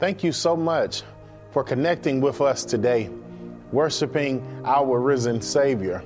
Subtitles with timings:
[0.00, 1.04] Thank you so much
[1.52, 3.08] for connecting with us today,
[3.70, 6.02] worshiping our risen Savior.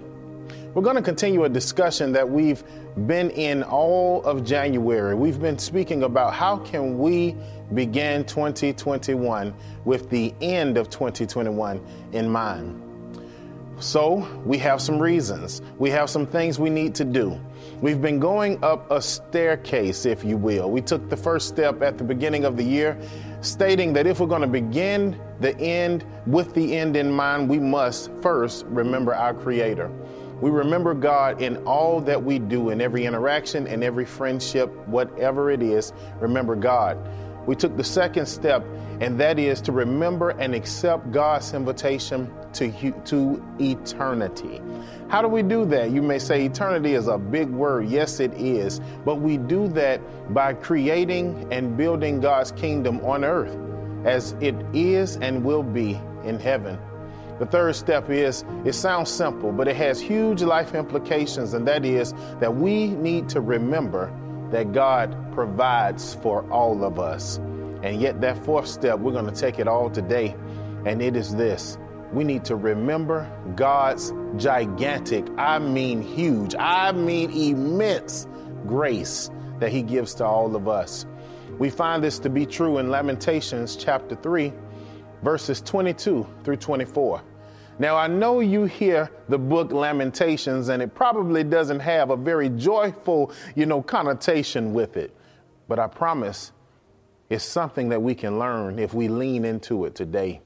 [0.75, 2.63] We're going to continue a discussion that we've
[3.07, 5.15] been in all of January.
[5.15, 7.35] We've been speaking about how can we
[7.73, 9.55] begin 2021
[9.87, 12.83] with the end of 2021 in mind.
[13.81, 15.63] So, we have some reasons.
[15.79, 17.41] We have some things we need to do.
[17.81, 20.69] We've been going up a staircase, if you will.
[20.69, 22.99] We took the first step at the beginning of the year,
[23.41, 27.59] stating that if we're going to begin the end with the end in mind, we
[27.59, 29.91] must first remember our Creator.
[30.41, 35.51] We remember God in all that we do, in every interaction, in every friendship, whatever
[35.51, 36.97] it is, remember God.
[37.47, 38.65] We took the second step,
[39.01, 44.61] and that is to remember and accept God's invitation to, to eternity.
[45.09, 45.91] How do we do that?
[45.91, 47.89] You may say eternity is a big word.
[47.89, 48.81] Yes, it is.
[49.05, 50.01] But we do that
[50.35, 53.57] by creating and building God's kingdom on earth
[54.05, 56.79] as it is and will be in heaven.
[57.39, 61.85] The third step is it sounds simple, but it has huge life implications, and that
[61.85, 64.13] is that we need to remember
[64.51, 67.39] that God provides for all of us.
[67.83, 70.35] And yet, that fourth step, we're going to take it all today,
[70.85, 71.79] and it is this
[72.13, 78.27] we need to remember God's gigantic, I mean huge, I mean immense
[78.67, 81.07] grace that He gives to all of us.
[81.59, 84.53] We find this to be true in Lamentations chapter 3,
[85.23, 87.23] verses 22 through 24.
[87.81, 92.49] Now, I know you hear the book Lamentations, and it probably doesn't have a very
[92.49, 95.15] joyful, you know, connotation with it.
[95.69, 96.53] But I promise
[97.31, 100.41] it's something that we can learn if we lean into it today.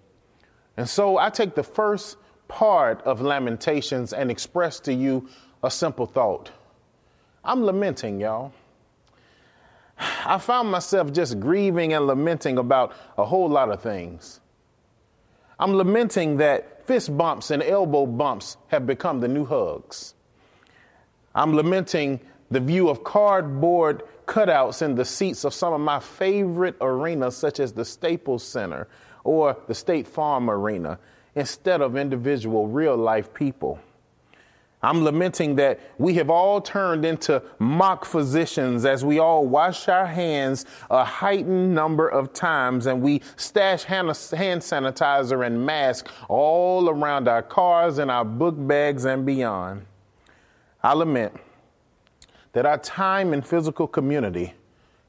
[0.77, 2.17] And so I take the first
[2.49, 5.29] part of Lamentations and express to you
[5.63, 6.51] a simple thought.
[7.45, 8.53] I'm lamenting, y'all.
[9.99, 14.41] I found myself just grieving and lamenting about a whole lot of things.
[15.59, 20.15] I'm lamenting that fist bumps and elbow bumps have become the new hugs.
[21.35, 26.77] I'm lamenting the view of cardboard cutouts in the seats of some of my favorite
[26.81, 28.89] arenas, such as the Staples Center
[29.25, 30.99] or the State Farm Arena,
[31.35, 33.79] instead of individual real life people.
[34.85, 40.07] I'm lamenting that we have all turned into mock physicians as we all wash our
[40.07, 47.29] hands a heightened number of times and we stash hand, sanitizer and mask all around
[47.29, 49.87] our cars and our book bags and beyond.
[50.83, 51.35] I lament
[52.55, 54.55] that our time in physical community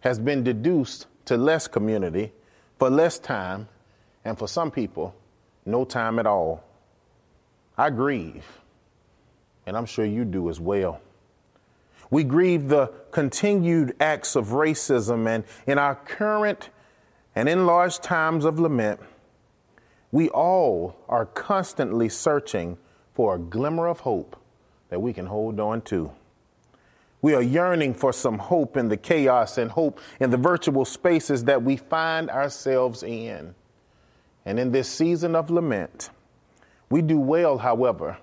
[0.02, 2.32] has been deduced to less community
[2.78, 3.68] for less time,
[4.26, 5.16] and for some people,
[5.66, 6.64] no time at all.
[7.78, 8.46] I grieve,
[9.66, 11.02] and I'm sure you do as well.
[12.10, 16.70] We grieve the continued acts of racism, and in our current
[17.36, 19.00] and enlarged times of lament,
[20.12, 22.78] we all are constantly searching
[23.16, 24.40] for a glimmer of hope
[24.90, 26.12] that we can hold on to.
[27.24, 31.46] We are yearning for some hope in the chaos and hope in the virtual spaces
[31.46, 33.56] that we find ourselves in.
[34.46, 36.10] And in this season of lament,
[36.90, 38.18] we do well, however,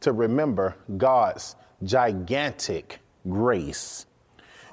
[0.00, 4.06] to remember God's gigantic grace.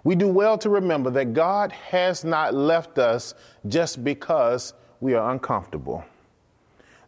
[0.03, 3.34] We do well to remember that God has not left us
[3.68, 6.03] just because we are uncomfortable.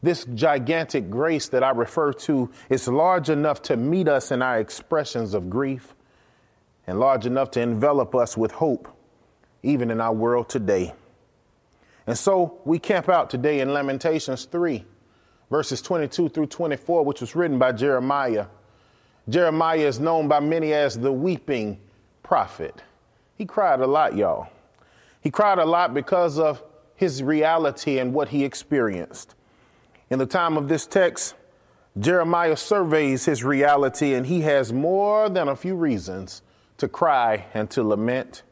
[0.01, 4.59] This gigantic grace that I refer to is large enough to meet us in our
[4.59, 5.95] expressions of grief,
[6.87, 8.87] and large enough to envelop us with hope,
[9.61, 10.93] even in our world today.
[12.07, 14.85] And so we camp out today in Lamentations 3,
[15.51, 18.45] verses 22 through 24, which was written by Jeremiah.
[19.27, 21.77] Jeremiah is known by many as the weeping
[22.23, 22.81] prophet.
[23.35, 24.47] He cried a lot, y'all.
[25.19, 26.63] He cried a lot because of
[26.95, 29.35] his reality and what he experienced.
[30.09, 31.35] In the time of this text,
[31.99, 36.41] Jeremiah surveys his reality and he has more than a few reasons
[36.77, 38.43] to cry and to lament,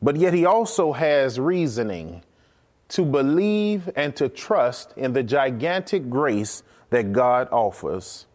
[0.00, 2.22] but yet he also has reasoning
[2.88, 8.26] to believe and to trust in the gigantic grace that God offers.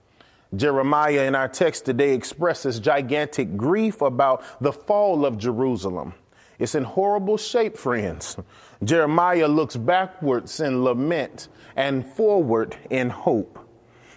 [0.56, 6.14] Jeremiah in our text today expresses gigantic grief about the fall of Jerusalem
[6.60, 8.38] It's in horrible shape, friends.
[8.84, 13.60] Jeremiah looks backwards in lament and forward in hope.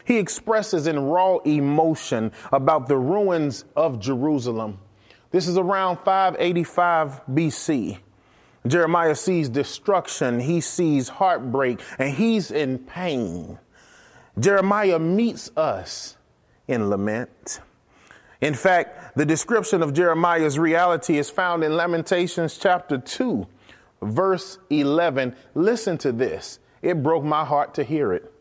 [0.05, 4.79] He expresses in raw emotion about the ruins of Jerusalem.
[5.31, 7.99] This is around 585 BC.
[8.67, 13.59] Jeremiah sees destruction, he sees heartbreak, and he's in pain.
[14.39, 16.17] Jeremiah meets us
[16.69, 17.61] in lament.
[18.41, 23.47] In fact, the description of Jeremiah's reality is found in Lamentations chapter 2,
[24.03, 25.35] verse 11.
[25.55, 26.59] Listen to this.
[26.83, 28.33] It broke my heart to hear it.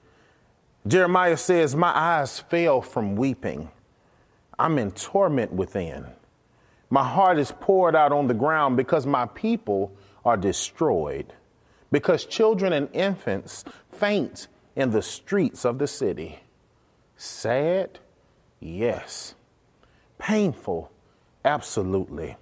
[0.86, 3.70] Jeremiah says, My eyes fail from weeping.
[4.60, 6.06] I'm in torment within.
[6.90, 9.96] My heart is poured out on the ground because my people
[10.26, 11.32] are destroyed,
[11.92, 16.40] because children and infants faint in the streets of the city.
[17.16, 18.00] Sad?
[18.60, 19.36] Yes.
[20.18, 20.92] Painful?
[21.46, 22.36] Absolutely.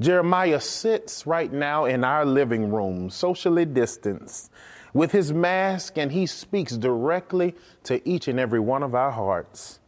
[0.00, 4.50] Jeremiah sits right now in our living room, socially distanced,
[4.92, 7.54] with his mask, and he speaks directly
[7.84, 9.78] to each and every one of our hearts.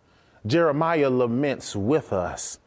[0.47, 2.59] Jeremiah laments with us,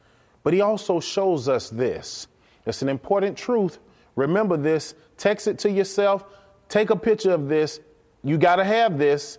[0.44, 2.28] but he also shows us this.
[2.66, 3.80] It's an important truth
[4.16, 6.24] Remember this, text it to yourself,
[6.70, 7.80] take a picture of this.
[8.24, 9.38] You got to have this.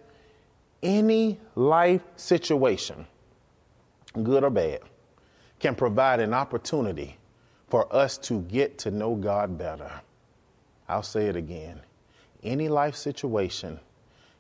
[0.83, 3.07] Any life situation,
[4.23, 4.81] good or bad,
[5.59, 7.17] can provide an opportunity
[7.69, 9.91] for us to get to know God better.
[10.89, 11.81] I'll say it again.
[12.43, 13.81] Any life situation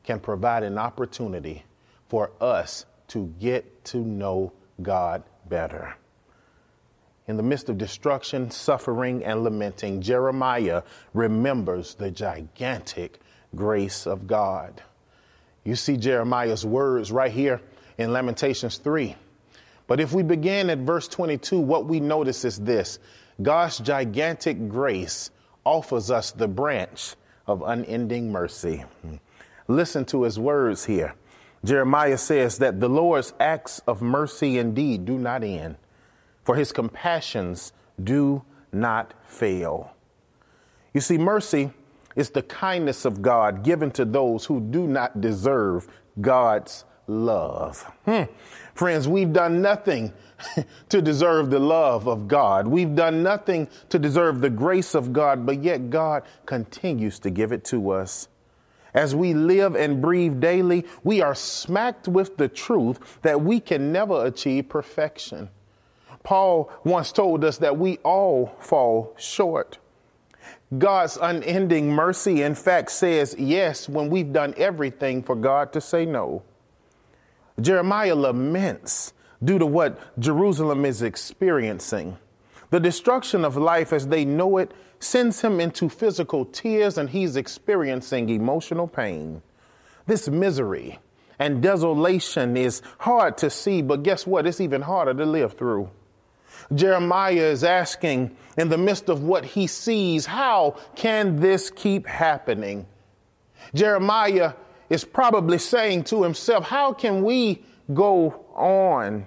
[0.05, 1.65] can provide an opportunity
[2.09, 4.53] for us to get to know
[4.83, 5.97] God better.
[7.28, 10.82] In the midst of destruction, suffering, and lamenting, Jeremiah
[11.12, 13.20] remembers the gigantic
[13.55, 14.81] grace of God.
[15.64, 17.61] You see Jeremiah's words right here
[17.99, 19.17] in Lamentations 3.
[19.88, 23.00] But if we begin at verse 22, what we notice is this
[23.43, 25.31] God's gigantic grace
[25.64, 27.17] offers us the branch
[27.49, 28.84] of unending mercy.
[29.67, 31.14] Listen to his words here.
[31.64, 35.76] Jeremiah says that the Lord's acts of mercy indeed do not end
[36.47, 37.73] for his compassions
[38.03, 38.41] do
[38.73, 39.91] not fail.
[40.95, 41.73] You see, mercy
[42.15, 45.89] is the kindness of God given to those who do not deserve
[46.21, 47.83] God's love.
[48.05, 48.23] Hmm.
[48.75, 50.13] Friends, we've done nothing
[50.89, 52.69] to deserve the love of God.
[52.69, 57.51] We've done nothing to deserve the grace of God, but yet God continues to give
[57.51, 58.29] it to us.
[58.95, 63.91] As we live and breathe daily, we are smacked with the truth that we can
[63.91, 65.51] never achieve perfection.
[66.26, 69.78] Paul once told us that we all fall short.
[70.76, 76.05] God's unending mercy, in fact, says yes when we've done everything for God to say
[76.05, 76.43] no.
[77.61, 79.12] Jeremiah laments
[79.44, 82.19] due to what Jerusalem is experiencing.
[82.70, 87.37] The destruction of life as they know it sends him into physical tears and he's
[87.37, 89.43] experiencing emotional pain.
[90.06, 90.99] This misery
[91.38, 94.44] and desolation is hard to see, but guess what?
[94.44, 95.88] It's even harder to live through.
[96.75, 102.87] Jeremiah is asking in the midst of what he sees, how can this keep happening?
[103.75, 104.55] Jeremiah
[104.88, 109.26] is probably saying to himself, how can we go on?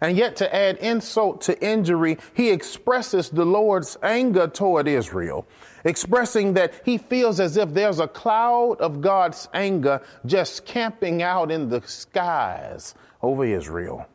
[0.00, 5.46] And yet, to add insult to injury, he expresses the Lord's anger toward Israel,
[5.84, 11.50] expressing that he feels as if there's a cloud of God's anger just camping out
[11.50, 14.06] in the skies over Israel.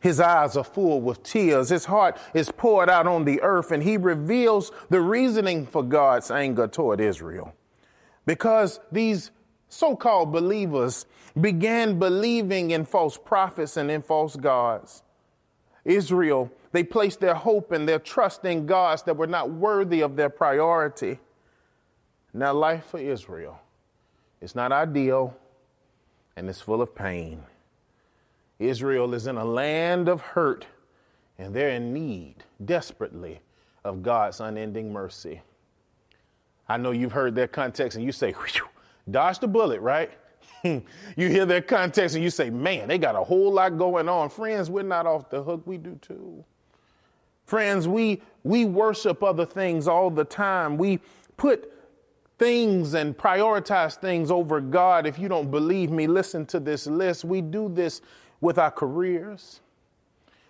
[0.00, 1.70] His eyes are full with tears.
[1.70, 6.30] His heart is poured out on the earth, and he reveals the reasoning for God's
[6.30, 7.54] anger toward Israel.
[8.26, 9.30] Because these
[9.68, 11.06] so called believers
[11.40, 15.02] began believing in false prophets and in false gods.
[15.84, 20.16] Israel, they placed their hope and their trust in gods that were not worthy of
[20.16, 21.20] their priority.
[22.34, 23.60] Now, life for Israel
[24.40, 25.36] is not ideal
[26.36, 27.42] and it's full of pain.
[28.58, 30.66] Israel is in a land of hurt,
[31.38, 33.40] and they're in need desperately
[33.84, 35.42] of God's unending mercy.
[36.68, 38.34] I know you've heard their context and you say,
[39.10, 40.10] dodge the bullet, right?
[40.64, 40.82] you
[41.16, 44.28] hear their context and you say, man, they got a whole lot going on.
[44.28, 45.62] Friends, we're not off the hook.
[45.64, 46.44] We do too.
[47.44, 50.76] Friends, we, we worship other things all the time.
[50.76, 50.98] We
[51.36, 51.72] put
[52.38, 55.06] things and prioritize things over God.
[55.06, 57.24] If you don't believe me, listen to this list.
[57.24, 58.02] We do this
[58.40, 59.60] with our careers.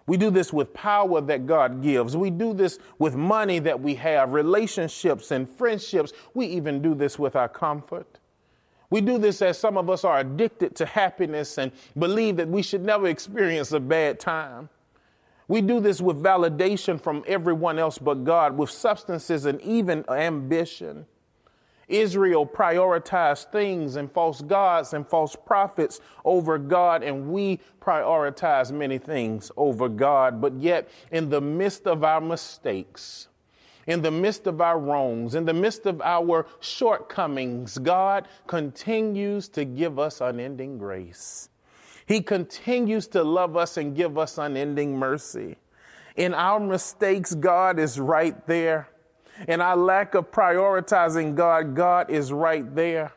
[0.06, 2.16] We do this with power that God gives.
[2.16, 6.12] We do this with money that we have, relationships and friendships.
[6.32, 8.06] We even do this with our comfort.
[8.88, 12.62] We do this as some of us are addicted to happiness and believe that we
[12.62, 14.68] should never experience a bad time.
[15.48, 21.06] We do this with validation from everyone else but God, with substances and even ambition.
[21.88, 28.98] Israel prioritized things and false gods and false prophets over God, and we prioritize many
[28.98, 30.40] things over God.
[30.40, 33.28] But yet, in the midst of our mistakes,
[33.86, 39.64] in the midst of our wrongs, in the midst of our shortcomings, God continues to
[39.64, 41.50] give us unending grace.
[42.06, 45.56] He continues to love us and give us unending mercy.
[46.16, 48.88] In our mistakes, God is right there.
[49.48, 53.12] In our lack of prioritizing God, God is right there.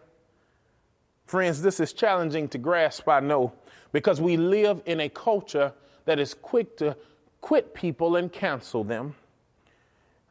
[1.25, 3.53] Friends, this is challenging to grasp, I know,
[3.91, 5.73] because we live in a culture
[6.05, 6.97] that is quick to
[7.41, 9.15] quit people and cancel them.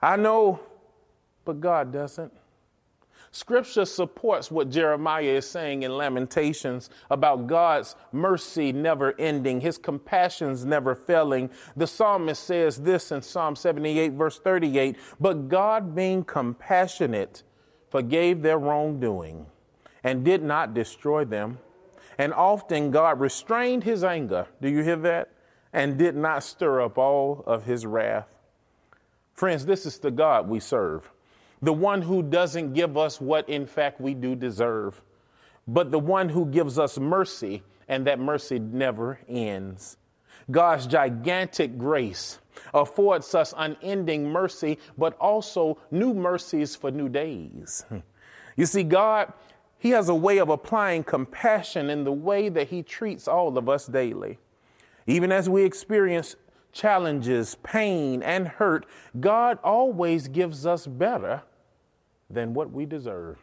[0.02, 0.61] I know,
[1.45, 2.33] but God doesn't.
[3.30, 10.64] Scripture supports what Jeremiah is saying in Lamentations about God's mercy never ending, his compassions
[10.64, 11.50] never failing.
[11.76, 17.42] The psalmist says this in Psalm 78, verse 38 But God, being compassionate,
[17.90, 19.47] forgave their wrongdoing
[20.02, 21.58] and did not destroy them.
[22.16, 24.47] And often God restrained his anger.
[24.61, 25.30] Do you hear that?
[25.73, 28.35] And did not stir up all of his wrath.
[29.35, 31.11] Friends, this is the God we serve
[31.62, 35.00] the one who doesn't give us what in fact we do deserve,
[35.67, 39.97] but the one who gives us mercy, and that mercy never ends.
[40.50, 42.38] God's gigantic grace
[42.73, 47.85] affords us unending mercy, but also new mercies for new days.
[48.57, 49.33] You see, God,
[49.79, 53.69] He has a way of applying compassion in the way that He treats all of
[53.69, 54.41] us daily.
[55.07, 56.35] Even as we experience
[56.73, 58.85] challenges, pain, and hurt,
[59.21, 61.45] God always gives us better
[62.30, 63.38] than what we deserve.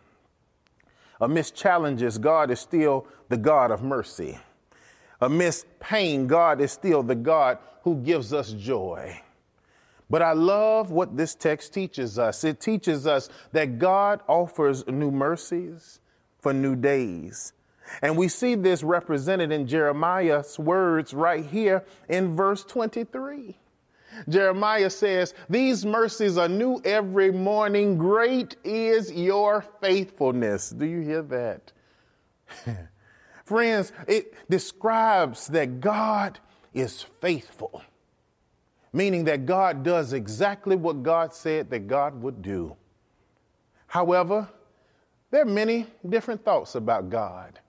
[1.22, 4.38] Amidst challenges, God is still the God of mercy.
[5.22, 9.22] Amidst pain, God is still the God who gives us joy.
[10.10, 12.44] But I love what this text teaches us.
[12.44, 16.00] It teaches us that God offers new mercies
[16.39, 17.54] for new days.
[18.01, 23.58] And we see this represented in Jeremiah's words right here in verse 23.
[24.30, 27.98] Jeremiah says, These mercies are new every morning.
[27.98, 30.70] Great is your faithfulness.
[30.70, 31.72] Do you hear that?
[33.46, 36.40] Friends, it describes that God
[36.74, 37.82] is faithful,
[38.92, 42.76] meaning that God does exactly what God said that God would do.
[43.88, 44.50] However,
[45.32, 47.60] there are many different thoughts about God.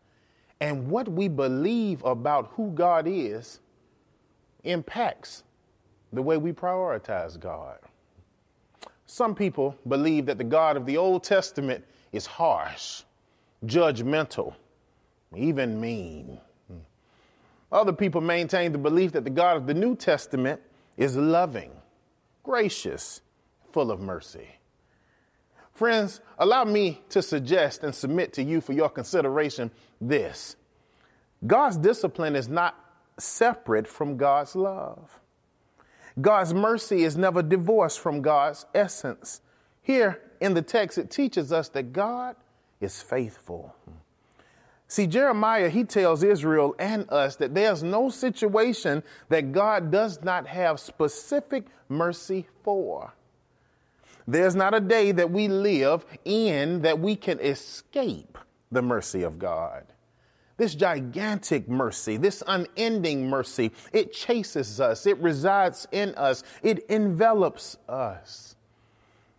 [0.60, 3.60] And what we believe about who God is
[4.64, 5.42] impacts
[6.16, 7.78] the way we prioritize God.
[9.06, 13.02] Some people believe that the God of the Old Testament is harsh,
[13.64, 14.54] judgmental,
[15.36, 16.38] even mean.
[17.70, 20.60] Other people maintain the belief that the God of the New Testament
[20.96, 21.70] is loving,
[22.42, 23.20] gracious,
[23.72, 24.48] full of mercy.
[25.74, 29.70] Friends, allow me to suggest and submit to you for your consideration
[30.00, 30.56] this
[31.46, 32.74] God's discipline is not
[33.18, 35.20] separate from God's love.
[36.20, 39.42] God's mercy is never divorced from God's essence.
[39.82, 42.36] Here in the text, it teaches us that God
[42.80, 43.74] is faithful.
[44.88, 50.46] See, Jeremiah, he tells Israel and us that there's no situation that God does not
[50.46, 53.12] have specific mercy for.
[54.28, 58.38] There's not a day that we live in that we can escape
[58.70, 59.84] the mercy of God
[60.56, 67.76] this gigantic mercy, this unending mercy, it chases us, it resides in us, it envelops
[67.88, 68.56] us.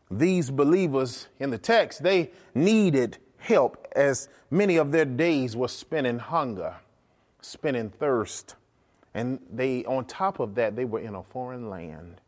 [0.09, 6.07] These believers in the text, they needed help as many of their days were spent
[6.07, 6.75] in hunger,
[7.41, 8.55] spent in thirst.
[9.13, 12.21] And they, on top of that, they were in a foreign land.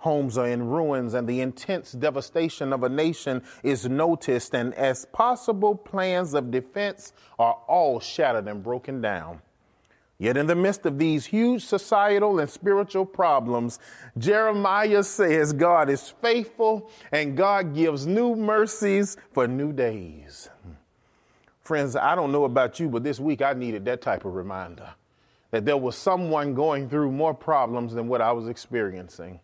[0.00, 5.04] Homes are in ruins, and the intense devastation of a nation is noticed, and as
[5.04, 9.42] possible plans of defense are all shattered and broken down.
[10.16, 13.78] Yet, in the midst of these huge societal and spiritual problems,
[14.16, 20.48] Jeremiah says God is faithful and God gives new mercies for new days.
[21.60, 24.90] Friends, I don't know about you, but this week I needed that type of reminder
[25.50, 29.40] that there was someone going through more problems than what I was experiencing.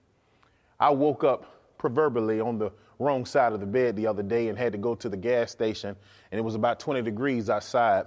[0.78, 4.58] I woke up proverbially on the wrong side of the bed the other day and
[4.58, 5.96] had to go to the gas station,
[6.30, 8.06] and it was about 20 degrees outside.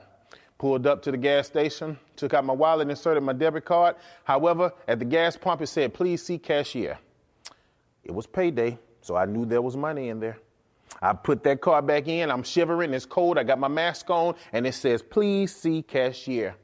[0.57, 3.95] Pulled up to the gas station, took out my wallet, and inserted my debit card.
[4.25, 6.99] However, at the gas pump, it said, please see cashier.
[8.03, 10.37] It was payday, so I knew there was money in there.
[11.01, 12.29] I put that card back in.
[12.29, 12.93] I'm shivering.
[12.93, 13.37] It's cold.
[13.37, 16.55] I got my mask on, and it says, please see cashier.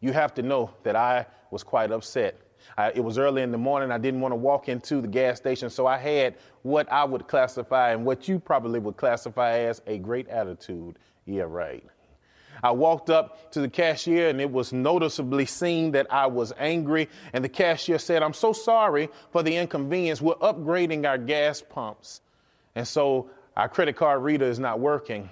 [0.00, 2.40] You have to know that I was quite upset
[2.76, 3.90] I, it was early in the morning.
[3.90, 7.28] I didn't want to walk into the gas station, so I had what I would
[7.28, 10.98] classify and what you probably would classify as a great attitude.
[11.26, 11.84] Yeah, right.
[12.62, 17.08] I walked up to the cashier and it was noticeably seen that I was angry.
[17.32, 20.20] And the cashier said, I'm so sorry for the inconvenience.
[20.20, 22.20] We're upgrading our gas pumps.
[22.74, 25.30] And so our credit card reader is not working.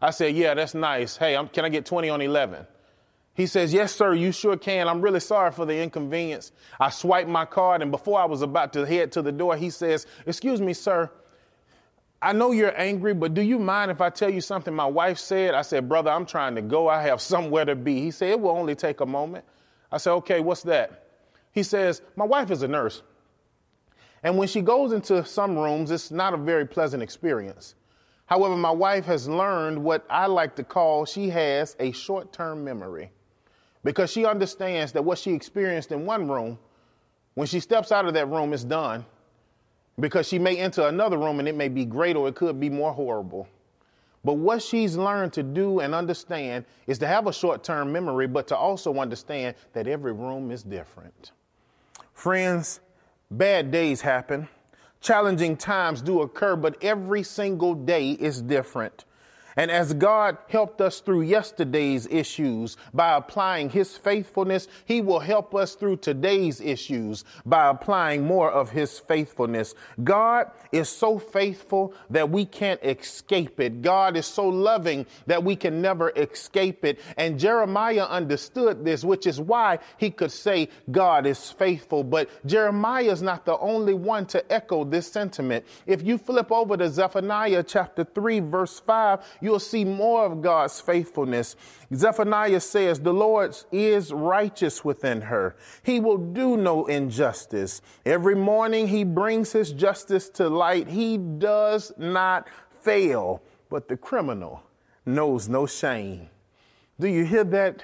[0.00, 1.16] I said, Yeah, that's nice.
[1.16, 2.66] Hey, I'm, can I get 20 on 11?
[3.34, 4.88] He says, Yes, sir, you sure can.
[4.88, 6.52] I'm really sorry for the inconvenience.
[6.78, 9.70] I swiped my card, and before I was about to head to the door, he
[9.70, 11.10] says, Excuse me, sir.
[12.22, 15.16] I know you're angry, but do you mind if I tell you something my wife
[15.16, 15.54] said?
[15.54, 16.88] I said, Brother, I'm trying to go.
[16.88, 18.02] I have somewhere to be.
[18.02, 19.44] He said, It will only take a moment.
[19.90, 21.06] I said, Okay, what's that?
[21.52, 23.02] He says, My wife is a nurse.
[24.22, 27.74] And when she goes into some rooms, it's not a very pleasant experience.
[28.26, 32.64] However, my wife has learned what I like to call she has a short term
[32.64, 33.10] memory
[33.84, 36.58] because she understands that what she experienced in one room,
[37.34, 39.04] when she steps out of that room, it's done.
[39.98, 42.70] Because she may enter another room and it may be great or it could be
[42.70, 43.48] more horrible.
[44.24, 48.26] But what she's learned to do and understand is to have a short term memory,
[48.26, 51.32] but to also understand that every room is different.
[52.12, 52.80] Friends,
[53.30, 54.48] bad days happen.
[55.00, 59.06] Challenging times do occur, but every single day is different.
[59.60, 65.54] And as God helped us through yesterday's issues by applying His faithfulness, He will help
[65.54, 69.74] us through today's issues by applying more of His faithfulness.
[70.02, 73.82] God is so faithful that we can't escape it.
[73.82, 76.98] God is so loving that we can never escape it.
[77.18, 82.02] And Jeremiah understood this, which is why he could say God is faithful.
[82.02, 85.66] But Jeremiah is not the only one to echo this sentiment.
[85.84, 90.80] If you flip over to Zephaniah chapter 3, verse 5, you'll see more of God's
[90.80, 91.56] faithfulness.
[91.92, 95.56] Zephaniah says, The Lord is righteous within her.
[95.82, 97.82] He will do no injustice.
[98.06, 100.86] Every morning he brings his justice to light.
[100.86, 102.46] He does not
[102.80, 104.62] fail, but the criminal
[105.04, 106.28] knows no shame.
[107.00, 107.82] Do you hear that?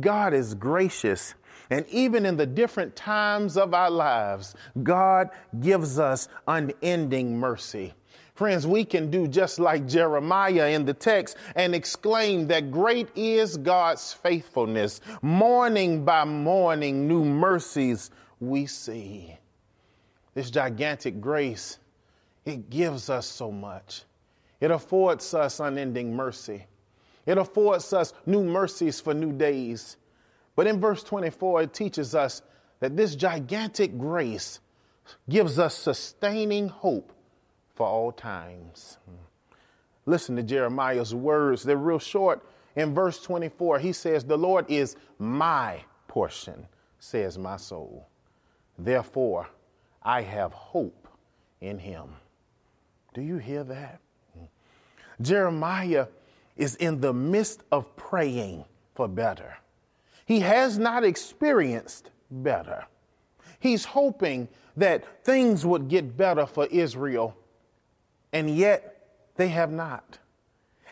[0.00, 1.34] God is gracious.
[1.70, 7.94] And even in the different times of our lives, God gives us unending mercy.
[8.34, 13.56] Friends, we can do just like Jeremiah in the text and exclaim that great is
[13.56, 15.00] God's faithfulness.
[15.22, 19.36] Morning by morning, new mercies we see.
[20.34, 21.78] This gigantic grace,
[22.44, 24.02] it gives us so much.
[24.60, 26.66] It affords us unending mercy.
[27.26, 29.96] It affords us new mercies for new days.
[30.56, 32.42] But in verse 24, it teaches us
[32.80, 34.58] that this gigantic grace
[35.28, 37.13] gives us sustaining hope
[37.74, 38.98] for all times.
[39.06, 39.16] Hmm.
[40.06, 41.62] Listen to Jeremiah's words.
[41.62, 42.46] They're real short.
[42.76, 46.66] In verse 24, he says, The Lord is my portion,
[46.98, 48.08] says my soul.
[48.78, 49.48] Therefore,
[50.02, 51.08] I have hope
[51.60, 52.08] in him.
[53.14, 54.00] Do you hear that?
[55.20, 56.08] Jeremiah
[56.56, 59.56] is in the midst of praying for better.
[60.26, 62.84] He has not experienced better.
[63.60, 67.36] He's hoping that things would get better for Israel
[68.34, 70.18] and yet they have not.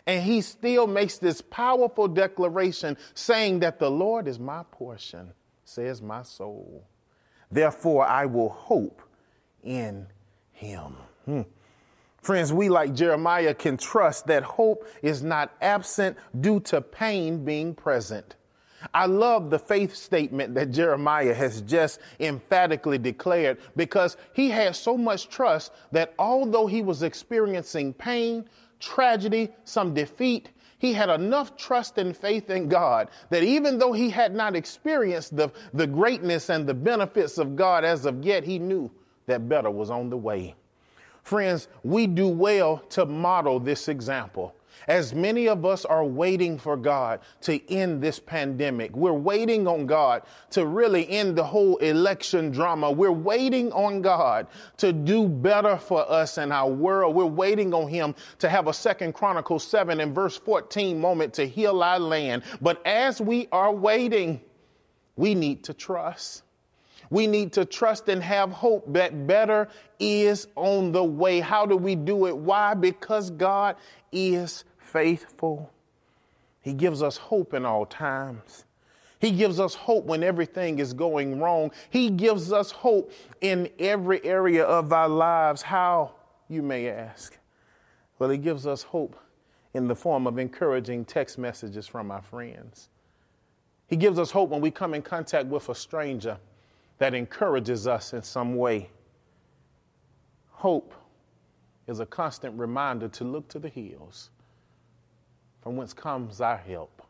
[0.07, 6.01] And he still makes this powerful declaration saying that the Lord is my portion, says
[6.01, 6.87] my soul.
[7.51, 9.01] Therefore, I will hope
[9.61, 10.07] in
[10.51, 10.95] him.
[11.25, 11.41] Hmm.
[12.21, 17.75] Friends, we like Jeremiah can trust that hope is not absent due to pain being
[17.75, 18.35] present.
[18.93, 24.97] I love the faith statement that Jeremiah has just emphatically declared because he had so
[24.97, 28.45] much trust that although he was experiencing pain,
[28.79, 34.09] tragedy, some defeat, he had enough trust and faith in God that even though he
[34.09, 38.59] had not experienced the, the greatness and the benefits of God as of yet, he
[38.59, 38.91] knew
[39.25, 40.55] that better was on the way.
[41.23, 44.53] Friends, we do well to model this example.
[44.87, 49.85] As many of us are waiting for God to end this pandemic, we're waiting on
[49.85, 52.91] God to really end the whole election drama.
[52.91, 57.15] We're waiting on God to do better for us and our world.
[57.15, 61.47] We're waiting on Him to have a Second Chronicles 7 and verse 14 moment to
[61.47, 62.43] heal our land.
[62.61, 64.41] But as we are waiting,
[65.15, 66.43] we need to trust.
[67.09, 69.69] We need to trust and have hope that better
[69.99, 71.39] is on the way.
[71.41, 72.35] How do we do it?
[72.35, 72.73] Why?
[72.73, 73.75] Because God
[74.11, 75.71] is faithful.
[76.61, 78.63] He gives us hope in all times.
[79.19, 81.71] He gives us hope when everything is going wrong.
[81.89, 85.61] He gives us hope in every area of our lives.
[85.61, 86.11] How,
[86.47, 87.37] you may ask?
[88.19, 89.19] Well, He gives us hope
[89.73, 92.89] in the form of encouraging text messages from our friends.
[93.87, 96.37] He gives us hope when we come in contact with a stranger
[96.99, 98.89] that encourages us in some way.
[100.51, 100.93] Hope
[101.87, 104.29] is a constant reminder to look to the hills
[105.63, 107.01] from whence comes our help.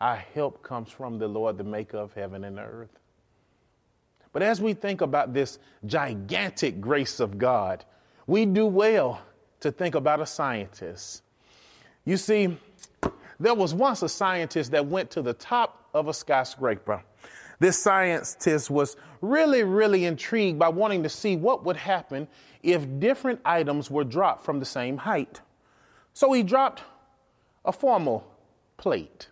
[0.00, 2.98] Our help comes from the Lord, the maker of heaven and earth.
[4.32, 7.84] But as we think about this gigantic grace of God,
[8.26, 9.22] we do well
[9.60, 11.22] to think about a scientist.
[12.04, 12.56] You see,
[13.40, 17.02] there was once a scientist that went to the top of a skyscraper.
[17.60, 22.28] This scientist was really, really intrigued by wanting to see what would happen
[22.62, 25.40] if different items were dropped from the same height.
[26.12, 26.82] So he dropped
[27.68, 28.26] a formal
[28.78, 29.28] plate.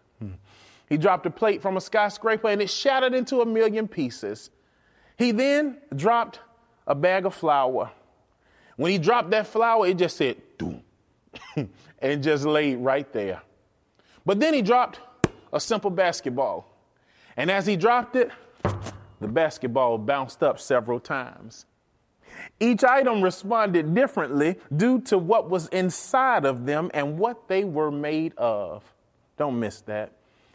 [0.89, 4.51] He dropped a plate from a skyscraper and it shattered into a million pieces.
[5.19, 6.39] He then dropped
[6.87, 7.91] a bag of flour.
[8.77, 10.83] When he dropped that flour, it just said, doom,
[11.99, 13.41] and just laid right there.
[14.25, 15.01] But then he dropped
[15.53, 16.71] a simple basketball.
[17.37, 18.31] And as he dropped it,
[19.21, 21.65] the basketball bounced up several times.
[22.61, 27.91] Each item responded differently due to what was inside of them and what they were
[27.91, 28.83] made of.
[29.37, 30.13] Don't miss that.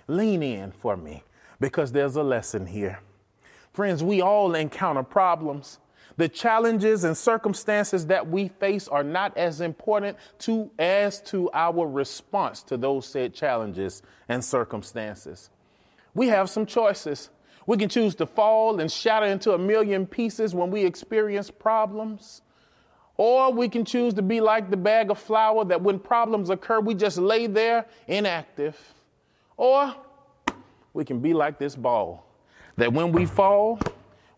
[0.07, 1.23] Lean in for me
[1.59, 2.99] because there's a lesson here.
[3.73, 5.79] Friends, we all encounter problems.
[6.17, 11.87] The challenges and circumstances that we face are not as important to as to our
[11.87, 15.49] response to those said challenges and circumstances.
[16.13, 17.29] We have some choices.
[17.67, 22.41] We can choose to fall and shatter into a million pieces when we experience problems.
[23.17, 26.79] Or we can choose to be like the bag of flour that when problems occur,
[26.79, 28.77] we just lay there inactive.
[29.57, 29.93] Or
[30.93, 32.25] we can be like this ball
[32.77, 33.79] that when we fall,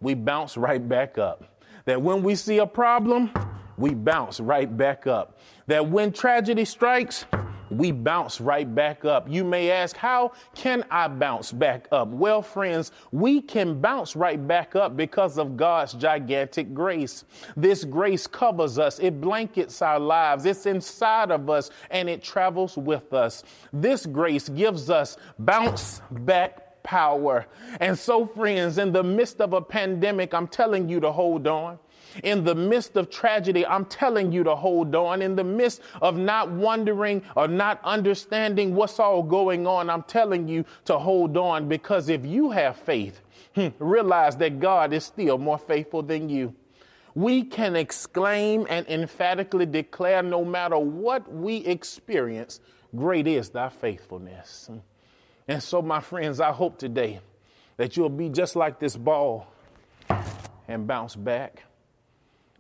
[0.02, 1.62] we bounce right back up.
[1.86, 3.32] That when we see a problem,
[3.78, 5.40] we bounce right back up.
[5.68, 7.26] That when tragedy strikes,
[7.78, 9.30] we bounce right back up.
[9.30, 12.10] You may ask, How can I bounce back up?
[12.10, 17.26] Well, friends, we can bounce right back up because of God's gigantic grace.
[17.56, 22.78] This grace covers us, it blankets our lives, it's inside of us, and it travels
[22.78, 23.44] with us.
[23.72, 27.48] This grace gives us bounce back power.
[27.80, 31.80] And so, friends, in the midst of a pandemic, I'm telling you to hold on.
[32.22, 35.22] In the midst of tragedy, I'm telling you to hold on.
[35.22, 40.48] In the midst of not wondering or not understanding what's all going on, I'm telling
[40.48, 43.22] you to hold on because if you have faith,
[43.56, 46.54] hmm, realize that God is still more faithful than you.
[47.16, 52.60] We can exclaim and emphatically declare no matter what we experience,
[52.96, 54.70] great is thy faithfulness.
[55.48, 57.20] And so, my friends, I hope today
[57.78, 59.48] that you'll be just like this ball
[60.68, 61.64] and bounce back.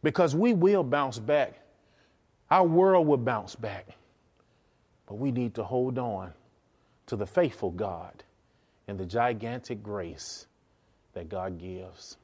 [0.03, 1.59] Because we will bounce back.
[2.51, 3.87] Our world will bounce back.
[5.07, 6.33] But we need to hold on
[7.07, 8.23] to the faithful God
[8.87, 10.47] and the gigantic grace
[11.13, 12.17] that God gives.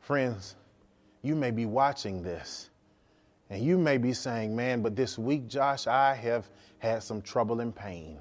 [0.00, 0.56] Friends,
[1.22, 2.70] you may be watching this
[3.50, 6.48] and you may be saying, Man, but this week, Josh, I have
[6.78, 8.18] had some trouble and pain.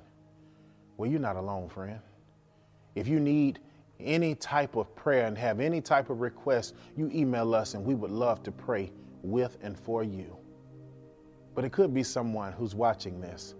[0.97, 1.99] Well, you're not alone, friend.
[2.95, 3.60] If you need
[4.00, 7.96] any type of prayer and have any type of request, you email us and we
[7.96, 8.92] would love to pray
[9.24, 10.38] with and for you.
[11.56, 13.56] But it could be someone who's watching this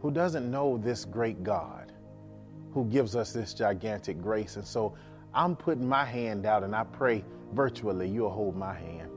[0.00, 1.92] who doesn't know this great God
[2.72, 4.56] who gives us this gigantic grace.
[4.56, 4.94] And so
[5.32, 9.10] I'm putting my hand out and I pray virtually you'll hold my hand.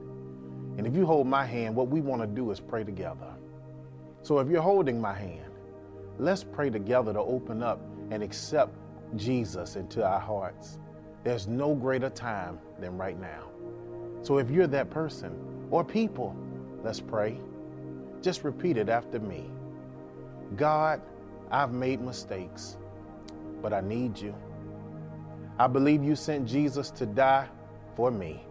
[0.77, 3.33] And if you hold my hand, what we want to do is pray together.
[4.21, 5.47] So if you're holding my hand,
[6.19, 8.75] Let's pray together to open up and accept
[9.15, 10.79] Jesus into our hearts.
[11.23, 13.43] There's no greater time than right now.
[14.21, 16.35] So if you're that person or people,
[16.83, 17.39] let's pray.
[18.21, 19.49] Just repeat it after me
[20.55, 21.01] God,
[21.51, 22.77] I've made mistakes,
[23.61, 24.33] but I need you.
[25.59, 27.47] I believe you sent Jesus to die
[27.95, 28.43] for me.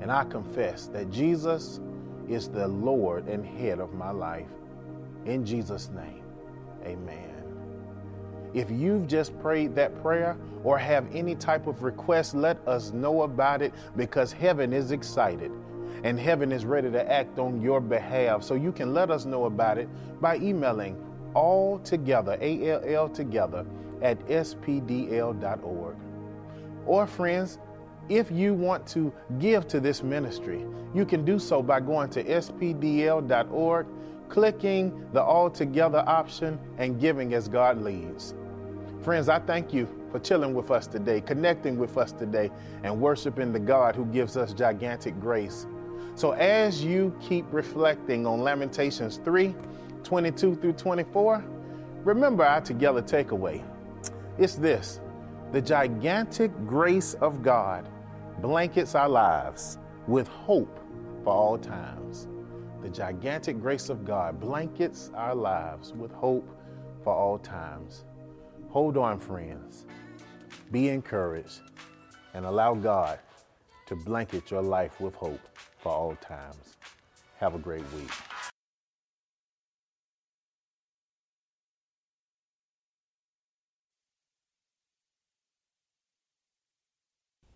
[0.00, 1.80] And I confess that Jesus
[2.28, 4.48] is the Lord and head of my life.
[5.24, 6.22] In Jesus' name.
[6.84, 7.55] Amen.
[8.56, 13.22] If you've just prayed that prayer or have any type of request, let us know
[13.22, 15.52] about it because heaven is excited
[16.04, 18.42] and heaven is ready to act on your behalf.
[18.42, 19.90] So you can let us know about it
[20.22, 20.96] by emailing
[21.34, 23.66] all together, A L L together,
[24.00, 25.96] at spdl.org.
[26.86, 27.58] Or, friends,
[28.08, 30.64] if you want to give to this ministry,
[30.94, 33.86] you can do so by going to spdl.org
[34.28, 38.34] clicking the all together option, and giving as God leads.
[39.06, 42.50] Friends, I thank you for chilling with us today, connecting with us today,
[42.82, 45.64] and worshiping the God who gives us gigantic grace.
[46.16, 49.54] So, as you keep reflecting on Lamentations 3
[50.02, 51.44] 22 through 24,
[52.02, 53.62] remember our together takeaway.
[54.38, 54.98] It's this
[55.52, 57.88] The gigantic grace of God
[58.40, 60.80] blankets our lives with hope
[61.22, 62.26] for all times.
[62.82, 66.50] The gigantic grace of God blankets our lives with hope
[67.04, 68.04] for all times.
[68.76, 69.86] Hold on, friends.
[70.70, 71.62] Be encouraged
[72.34, 73.18] and allow God
[73.86, 75.40] to blanket your life with hope
[75.78, 76.76] for all times.
[77.38, 78.10] Have a great week.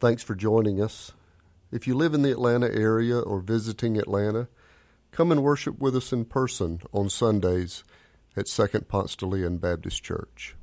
[0.00, 1.12] Thanks for joining us.
[1.70, 4.48] If you live in the Atlanta area or visiting Atlanta,
[5.11, 7.85] come and worship with us in person on Sundays
[8.38, 10.56] at Second Ponce de Leon Baptist Church.